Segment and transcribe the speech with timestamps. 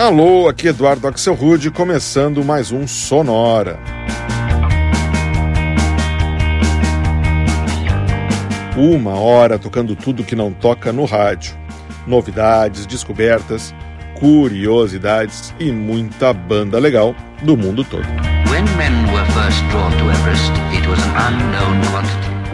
[0.00, 3.78] Alô, aqui Eduardo Axel Rude, começando mais um Sonora.
[8.78, 11.54] Uma hora tocando tudo que não toca no rádio.
[12.06, 13.74] Novidades, descobertas,
[14.18, 18.06] curiosidades e muita banda legal do mundo todo.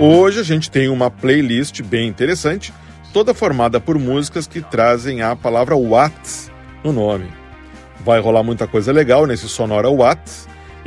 [0.00, 2.74] Hoje a gente tem uma playlist bem interessante,
[3.12, 6.50] toda formada por músicas que trazem a palavra What
[6.86, 7.45] no nome.
[8.06, 10.20] Vai rolar muita coisa legal nesse Sonora What,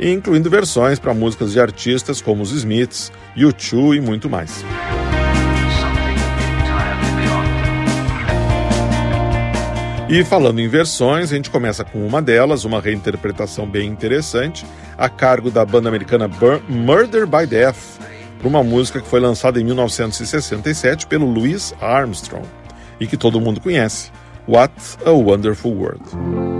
[0.00, 4.64] incluindo versões para músicas de artistas como os Smiths, U2 e muito mais.
[10.08, 14.64] E falando em versões, a gente começa com uma delas, uma reinterpretação bem interessante,
[14.96, 16.26] a cargo da banda americana
[16.70, 18.00] Murder by Death,
[18.38, 22.48] para uma música que foi lançada em 1967 pelo Louis Armstrong
[22.98, 24.10] e que todo mundo conhece.
[24.48, 24.72] What
[25.04, 26.59] a Wonderful World.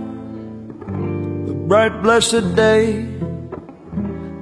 [1.71, 3.01] bright blessed day,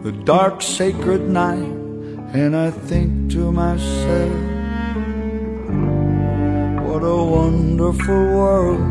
[0.02, 1.72] the dark sacred night,
[2.34, 4.34] and I think to myself,
[6.88, 8.82] what a wonderful world.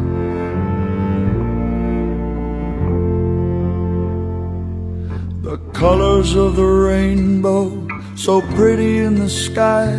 [5.43, 9.91] The colors of the rainbow, so pretty in the sky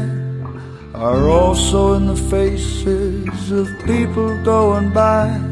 [0.93, 5.48] are also in the faces of people going by.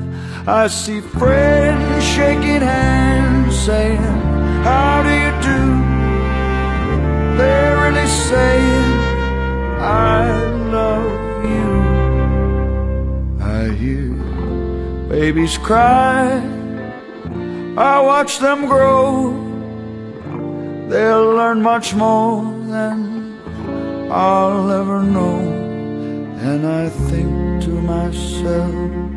[0.50, 3.97] I see friends shaking hands, saying,
[4.63, 5.62] How do you do?
[7.38, 8.94] They're really saying,
[9.81, 10.31] I
[10.72, 11.74] love you.
[13.44, 14.13] I hear
[15.09, 16.41] babies cry,
[17.75, 19.34] I watch them grow.
[20.88, 23.38] They'll learn much more than
[24.09, 25.40] I'll ever know.
[26.40, 29.16] And I think to myself,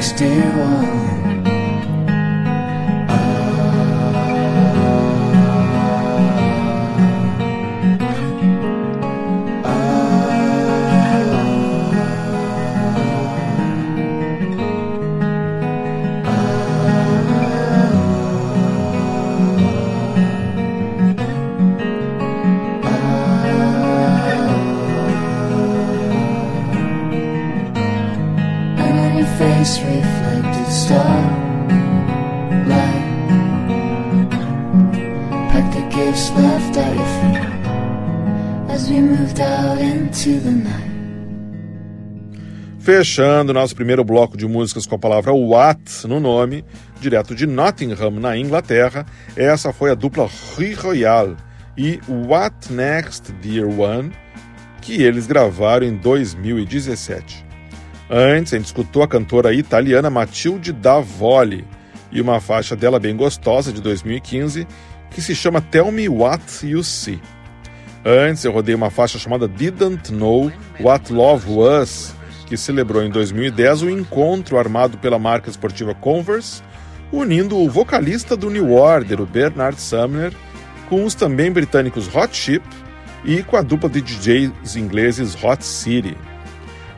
[0.00, 1.17] 61
[42.88, 46.64] Fechando nosso primeiro bloco de músicas com a palavra What no nome,
[46.98, 49.04] direto de Nottingham, na Inglaterra,
[49.36, 50.26] essa foi a dupla
[50.56, 51.36] Rue Royal
[51.76, 54.10] e What Next Dear One,
[54.80, 57.44] que eles gravaram em 2017.
[58.08, 61.66] Antes, a gente escutou a cantora italiana Matilde Davoli
[62.10, 64.66] e uma faixa dela bem gostosa de 2015
[65.10, 67.20] que se chama Tell Me What You See.
[68.02, 72.16] Antes, eu rodei uma faixa chamada Didn't Know What Love Was
[72.48, 76.62] que celebrou em 2010 o encontro armado pela marca esportiva Converse,
[77.12, 80.32] unindo o vocalista do New Order, o Bernard Sumner,
[80.88, 82.64] com os também britânicos Hot Chip
[83.24, 86.16] e com a dupla de DJs ingleses Hot City.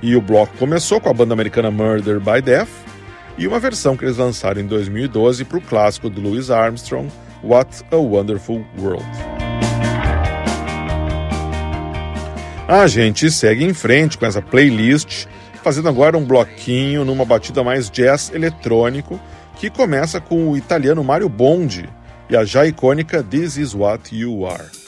[0.00, 2.68] E o bloco começou com a banda americana Murder by Death
[3.36, 7.10] e uma versão que eles lançaram em 2012 para o clássico do Louis Armstrong,
[7.42, 9.39] What a Wonderful World.
[12.70, 15.26] A gente segue em frente com essa playlist
[15.60, 19.20] fazendo agora um bloquinho numa batida mais jazz eletrônico,
[19.56, 21.88] que começa com o italiano Mario Bondi
[22.30, 24.79] e a já icônica This Is What You Are.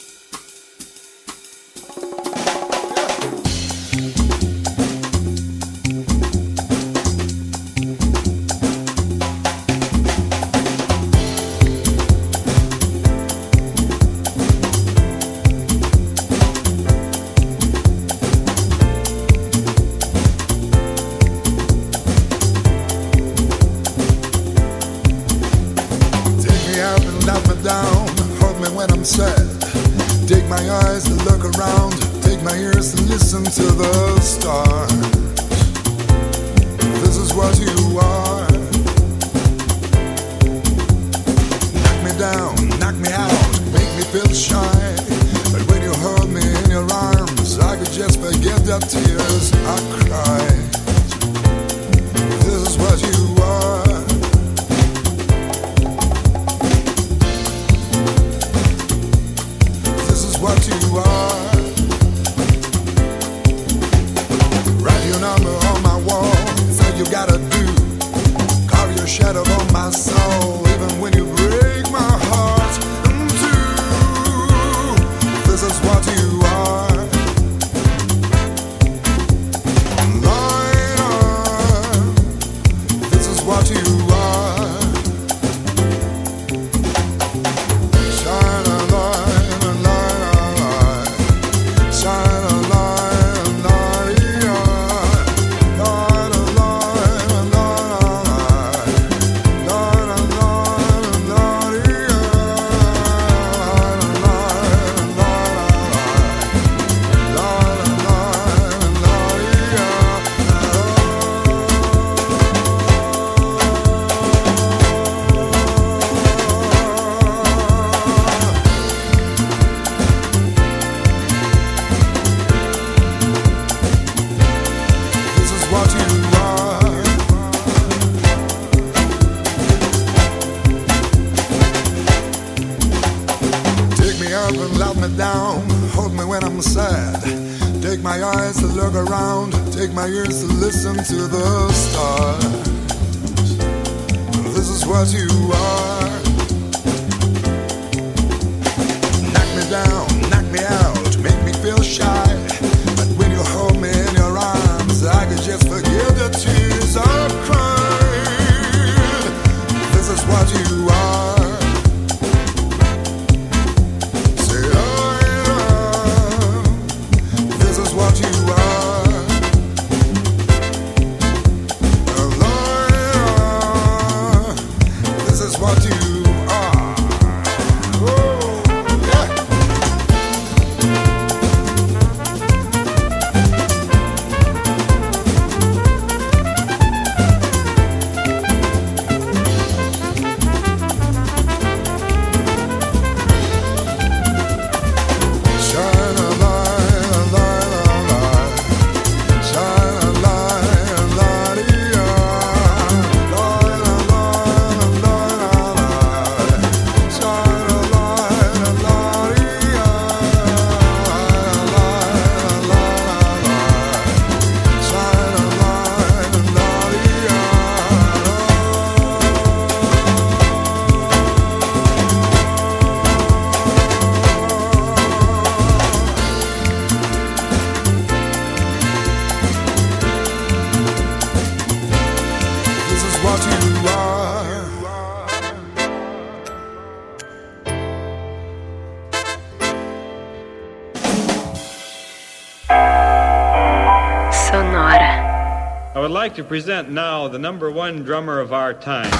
[246.33, 249.11] like to present now the number one drummer of our time.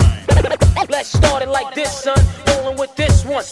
[0.89, 2.17] Let's start it like this, son.
[2.47, 3.43] Rolling with this one.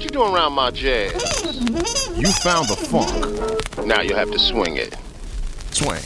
[0.00, 1.12] What you doing around my jazz?
[2.16, 3.86] You found the funk.
[3.86, 4.96] Now you have to swing it.
[5.72, 6.00] Swing.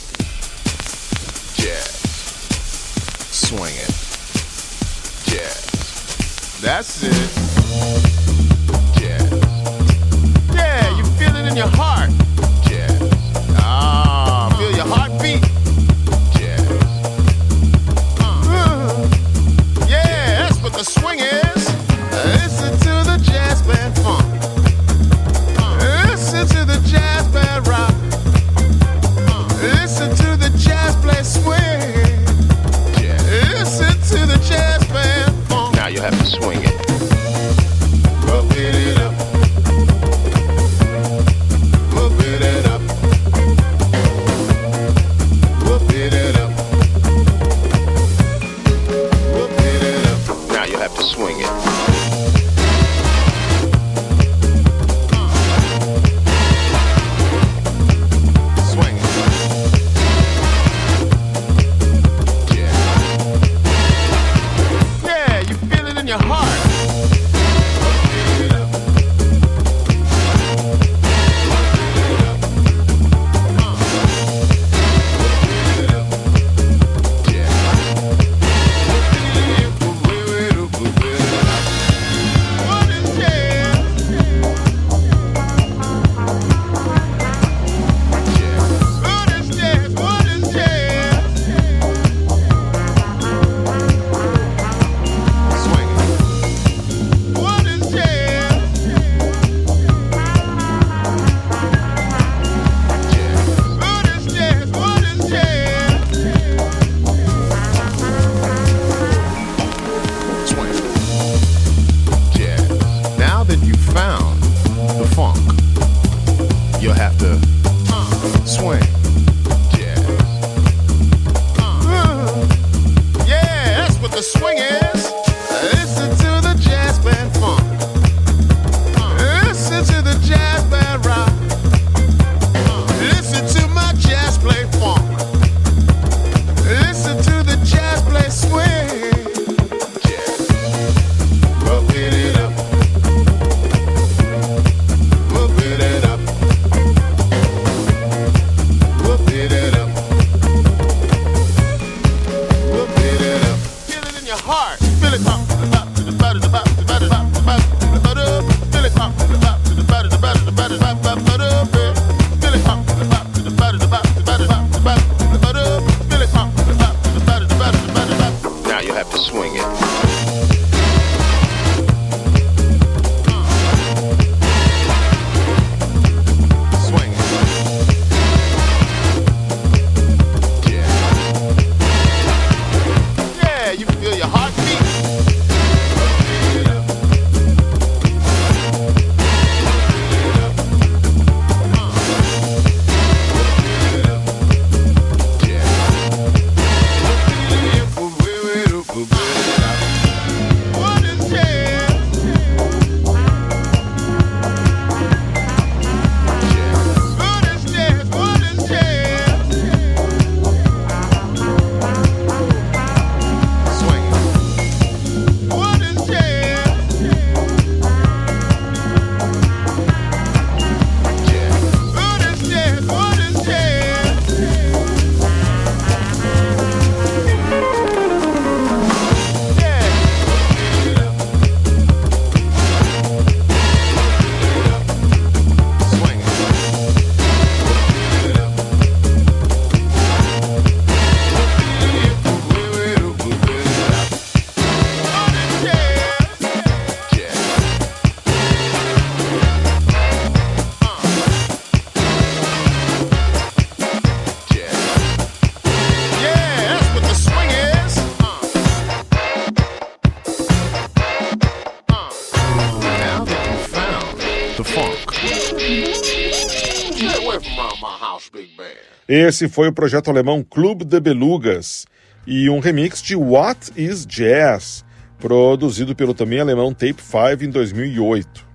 [269.17, 271.85] Esse foi o projeto alemão Club de Belugas
[272.27, 274.83] e um remix de What is Jazz,
[275.17, 278.45] produzido pelo também alemão Tape 5 em 2008.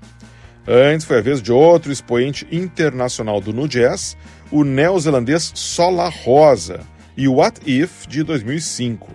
[0.68, 4.18] Antes foi a vez de outro expoente internacional do nu jazz,
[4.50, 6.80] o neozelandês Sola Rosa,
[7.16, 9.10] e What If de 2005.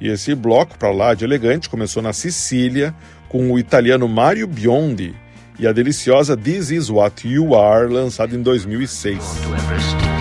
[0.00, 2.94] E esse bloco para lá de elegante começou na Sicília
[3.28, 5.14] com o italiano Mario Biondi
[5.58, 10.11] e a deliciosa This Is What You Are, lançada em 2006.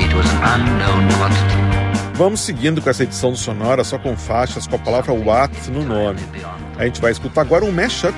[2.16, 6.20] Vamos seguindo com essa edição sonora só com faixas com a palavra What no nome.
[6.78, 8.16] A gente vai escutar agora um mashup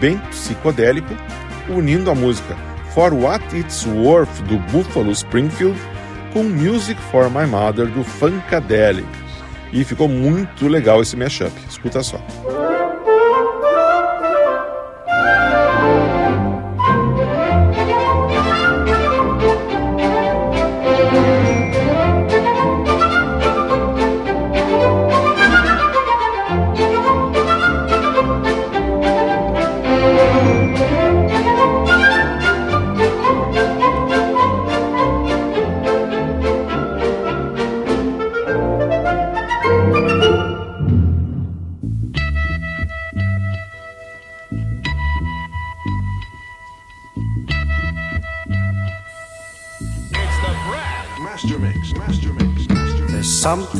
[0.00, 1.14] bem psicodélico,
[1.68, 2.56] unindo a música
[2.94, 5.78] For What It's Worth do Buffalo Springfield
[6.32, 9.06] com Music for My Mother do Funkadelic.
[9.72, 11.52] E ficou muito legal esse mashup.
[11.68, 12.20] Escuta só.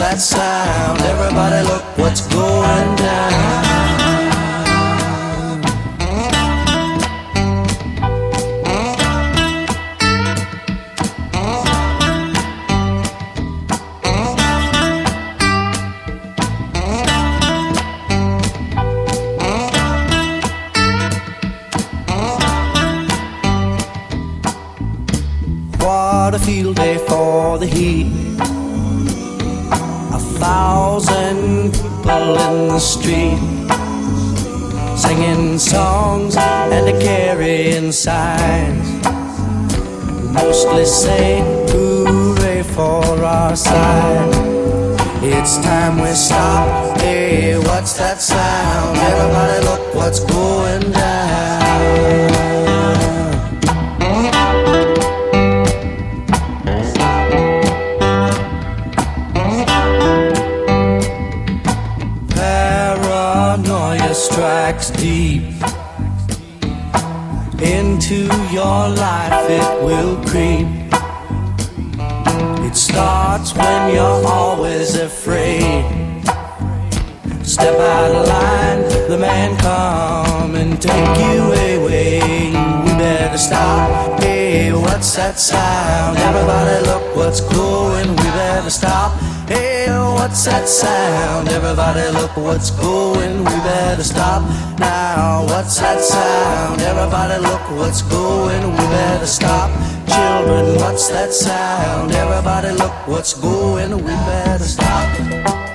[0.00, 0.98] That sound?
[1.02, 3.60] Everybody, look what's going down.
[25.78, 28.30] What a field day for the heat.
[30.38, 33.38] Thousand people in the street
[34.96, 38.86] singing songs and a carrying signs.
[40.32, 44.30] Mostly say hooray for our side.
[45.22, 46.98] It's time we stop.
[46.98, 48.96] Hey, what's that sound?
[48.96, 51.59] Everybody, look what's going down.
[75.30, 75.84] Afraid.
[77.44, 81.42] Step out of line, the man come and take you
[81.78, 82.50] away.
[82.84, 84.20] We better stop.
[84.20, 86.18] Hey, what's that sound?
[86.18, 88.10] Everybody, look what's going.
[88.10, 89.12] We better stop.
[89.50, 91.48] Hey, what's that sound?
[91.48, 93.38] Everybody, look what's going.
[93.38, 94.42] We better stop
[94.78, 95.44] now.
[95.44, 96.80] What's that sound?
[96.80, 98.62] Everybody, look what's going.
[98.70, 99.70] We better stop.
[100.06, 102.12] Children, what's that sound?
[102.12, 103.96] Everybody, look what's going.
[103.96, 105.69] We better stop.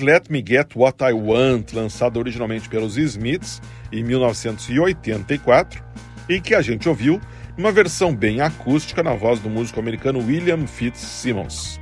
[0.00, 3.60] Please Let Me Get What I Want, lançada originalmente pelos Smiths
[3.92, 5.82] em 1984
[6.28, 7.20] e que a gente ouviu
[7.56, 11.78] numa versão bem acústica na voz do músico americano William Fitzsimmons.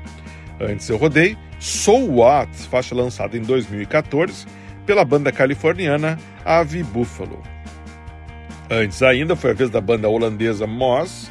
[0.61, 4.47] Antes eu rodei So What, faixa lançada em 2014
[4.85, 7.41] pela banda californiana Ave Buffalo.
[8.69, 11.31] Antes ainda foi a vez da banda holandesa Moss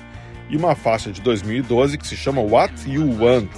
[0.49, 3.51] e uma faixa de 2012 que se chama What You Want.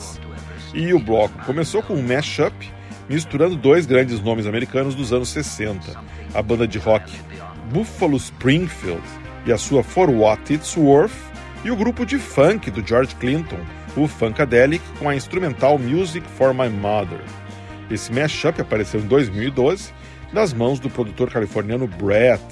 [0.73, 2.78] E o bloco começou com um mashup
[3.09, 5.99] misturando dois grandes nomes americanos dos anos 60,
[6.33, 7.11] a banda de rock
[7.73, 9.01] Buffalo Springfield
[9.45, 11.11] e a sua For What It's Worth,
[11.63, 13.59] e o grupo de funk do George Clinton,
[13.97, 17.19] o Funkadelic, com a instrumental Music for My Mother.
[17.91, 19.91] Esse mashup apareceu em 2012
[20.31, 22.43] nas mãos do produtor californiano Brett,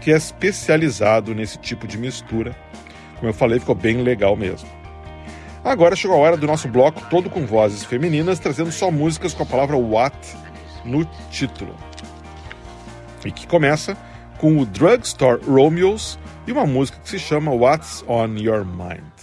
[0.00, 2.54] que é especializado nesse tipo de mistura.
[3.16, 4.68] Como eu falei, ficou bem legal mesmo.
[5.62, 9.42] Agora chegou a hora do nosso bloco todo com vozes femininas, trazendo só músicas com
[9.42, 10.16] a palavra What
[10.84, 11.74] no título.
[13.24, 13.96] E que começa
[14.38, 19.19] com o Drugstore Romeos e uma música que se chama What's on Your Mind.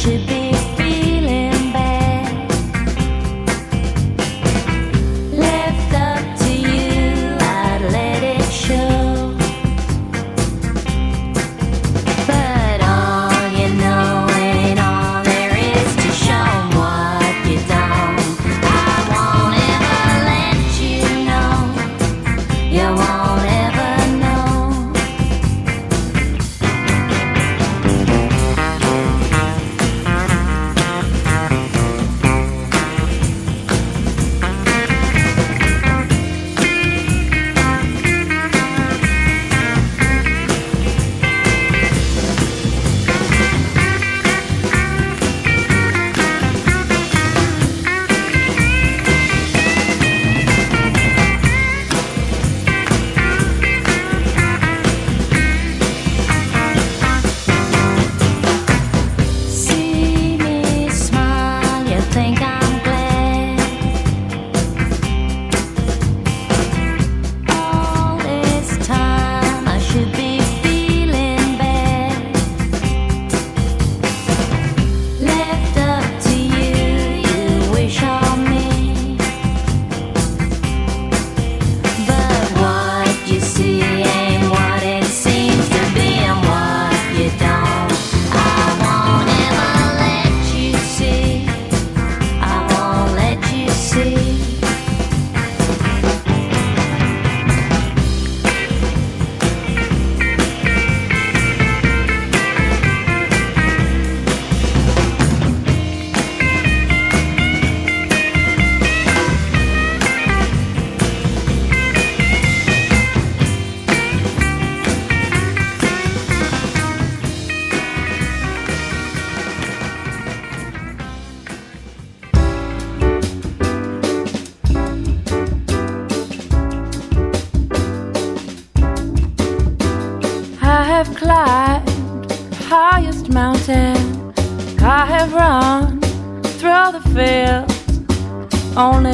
[0.00, 0.39] should be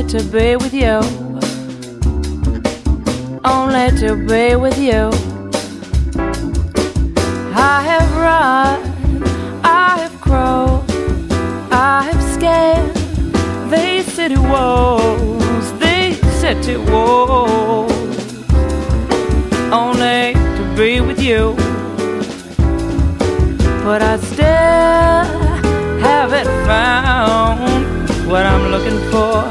[0.09, 1.01] to be with you.
[3.45, 5.11] Only to be with you.
[7.53, 8.79] I have run,
[9.65, 10.89] I have crawled,
[11.73, 12.95] I have scaled
[13.73, 17.91] these city walls, these city walls,
[19.73, 21.57] only to be with you.
[23.83, 25.25] But I still
[26.01, 29.45] haven't found what I'm looking for.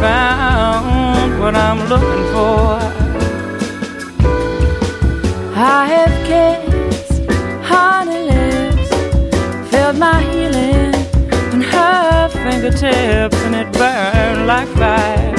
[0.00, 2.80] Found what I'm looking for.
[5.54, 7.20] I have kissed
[7.62, 8.88] honey lips,
[9.70, 10.94] felt my healing
[11.52, 15.34] in her fingertips, and it burned like fire.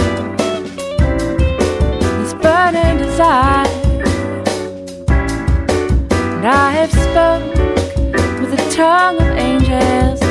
[2.20, 3.68] This burning desire,
[6.36, 7.48] and I have spoke
[8.40, 10.22] with the tongue of angels.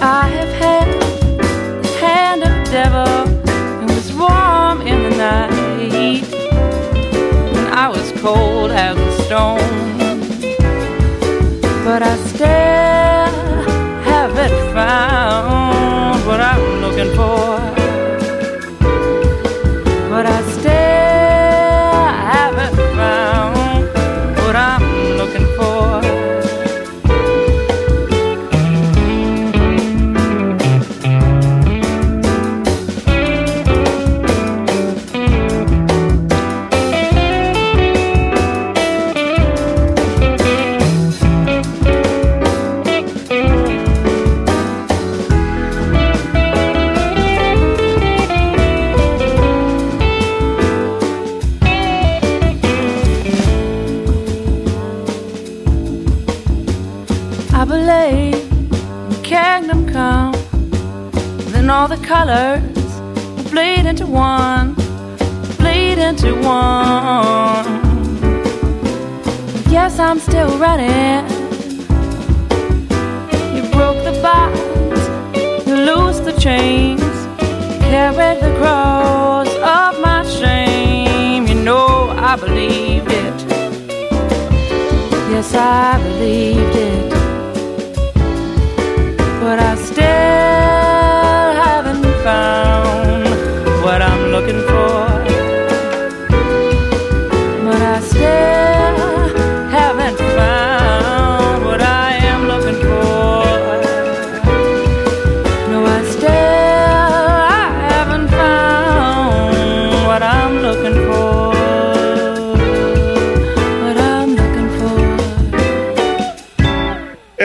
[0.00, 3.07] I have held the hand of devil.
[7.80, 9.98] I was cold as a stone.
[11.84, 13.28] But I still
[14.02, 17.67] haven't found what I'm looking for.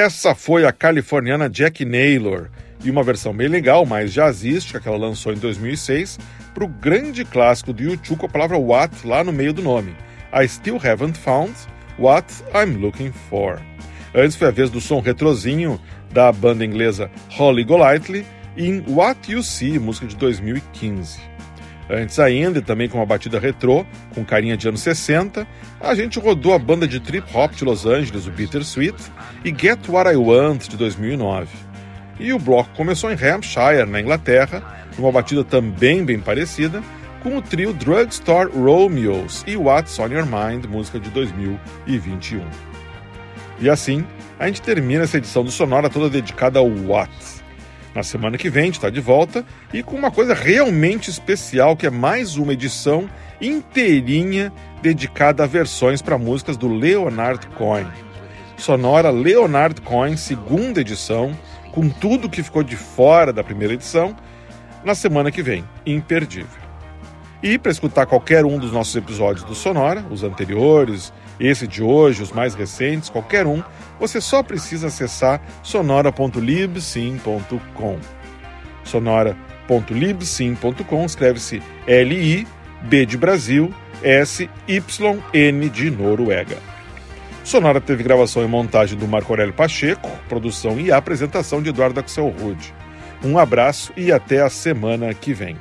[0.03, 2.49] Essa foi a californiana Jack Naylor
[2.83, 6.19] e uma versão bem legal, mais jazzística, que ela lançou em 2006
[6.53, 9.95] para o grande clássico do YouTube com a palavra What lá no meio do nome.
[10.33, 11.53] I Still Haven't Found
[11.97, 13.61] What I'm Looking For.
[14.13, 15.79] Antes foi a vez do som retrozinho
[16.11, 18.25] da banda inglesa Holly Golightly
[18.57, 21.32] em What You See, música de 2015.
[21.89, 25.45] Antes ainda, e também com uma batida retrô, com carinha de anos 60,
[25.81, 28.95] a gente rodou a banda de trip hop de Los Angeles, o Bittersweet,
[29.43, 31.47] e Get What I Want, de 2009.
[32.19, 36.81] E o bloco começou em Hampshire, na Inglaterra, numa batida também bem parecida,
[37.21, 42.45] com o trio Drugstore Romeos e What's On Your Mind, música de 2021.
[43.59, 44.05] E assim,
[44.37, 47.11] a gente termina essa edição do Sonora toda dedicada ao What.
[47.95, 51.91] Na semana que vem está de volta e com uma coisa realmente especial, que é
[51.91, 53.07] mais uma edição
[53.39, 57.87] inteirinha dedicada a versões para músicas do Leonard Cohen.
[58.57, 61.37] Sonora Leonard Cohen, segunda edição,
[61.71, 64.15] com tudo que ficou de fora da primeira edição,
[64.83, 66.63] na semana que vem, imperdível.
[67.43, 72.23] E para escutar qualquer um dos nossos episódios do Sonora, os anteriores, esse de hoje,
[72.23, 73.61] os mais recentes, qualquer um,
[74.07, 77.99] você só precisa acessar sonora.libsim.com.
[78.83, 83.73] Sonora.libsim.com escreve-se L-I-B de Brasil,
[84.03, 86.57] S-Y-N de Noruega.
[87.45, 92.27] Sonora teve gravação e montagem do Marco Aurélio Pacheco, produção e apresentação de Eduardo Axel
[92.27, 92.73] Rude.
[93.23, 95.55] Um abraço e até a semana que vem.